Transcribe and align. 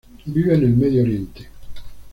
Vive 0.25 0.55
en 0.55 0.63
el 0.63 0.71
Medio 0.75 1.03
Oriente. 1.03 1.47